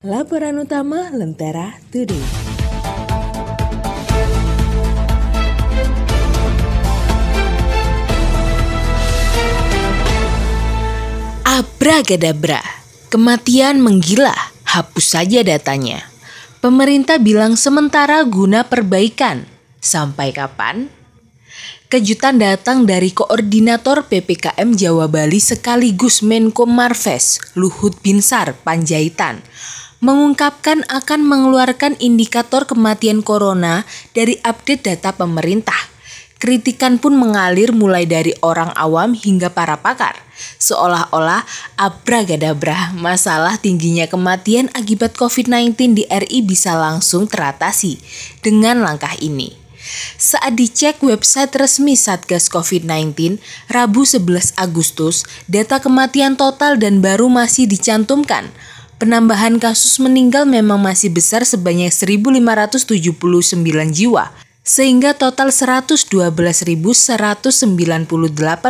[0.00, 2.24] Laporan utama Lentera Today.
[11.44, 12.64] Abragadabra,
[13.12, 14.32] kematian menggila,
[14.64, 16.08] hapus saja datanya.
[16.64, 19.44] Pemerintah bilang sementara guna perbaikan.
[19.84, 20.88] Sampai kapan?
[21.90, 29.42] Kejutan datang dari Koordinator PPKM Jawa Bali sekaligus Menko Marves, Luhut Binsar Panjaitan,
[29.98, 33.82] mengungkapkan akan mengeluarkan indikator kematian corona
[34.14, 35.90] dari update data pemerintah.
[36.40, 40.16] Kritikan pun mengalir mulai dari orang awam hingga para pakar.
[40.56, 41.44] Seolah-olah
[41.76, 48.00] abragadabra masalah tingginya kematian akibat COVID-19 di RI bisa langsung teratasi
[48.40, 49.69] dengan langkah ini.
[50.20, 53.40] Saat dicek website resmi Satgas COVID-19,
[53.72, 58.52] Rabu 11 Agustus, data kematian total dan baru masih dicantumkan.
[59.00, 62.36] Penambahan kasus meninggal memang masih besar sebanyak 1.579
[63.96, 64.28] jiwa,
[64.60, 67.16] sehingga total 112.198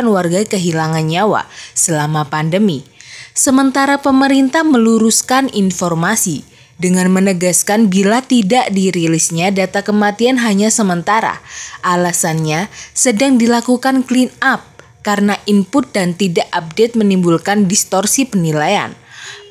[0.07, 2.87] warga kehilangan nyawa selama pandemi.
[3.35, 6.47] Sementara pemerintah meluruskan informasi
[6.81, 11.37] dengan menegaskan bila tidak dirilisnya data kematian hanya sementara.
[11.85, 14.65] Alasannya sedang dilakukan clean up
[15.05, 18.97] karena input dan tidak update menimbulkan distorsi penilaian.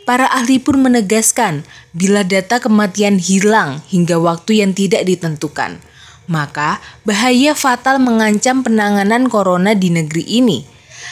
[0.03, 1.63] Para ahli pun menegaskan
[1.95, 5.79] bila data kematian hilang hingga waktu yang tidak ditentukan,
[6.27, 10.67] maka bahaya fatal mengancam penanganan corona di negeri ini.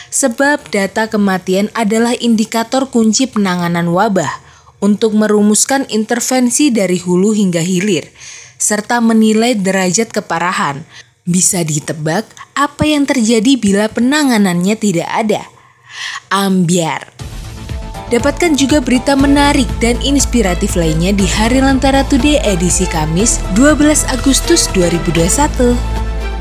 [0.08, 4.47] Sebab data kematian adalah indikator kunci penanganan wabah
[4.78, 8.06] untuk merumuskan intervensi dari hulu hingga hilir,
[8.58, 10.82] serta menilai derajat keparahan.
[11.28, 12.24] Bisa ditebak
[12.56, 15.44] apa yang terjadi bila penanganannya tidak ada.
[16.32, 17.12] Ambiar.
[18.08, 24.64] Dapatkan juga berita menarik dan inspiratif lainnya di Hari Lentera Today edisi Kamis 12 Agustus
[24.72, 25.76] 2021.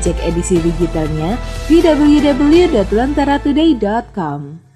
[0.00, 1.36] Cek edisi digitalnya
[1.68, 4.67] di www.lenteratoday.com.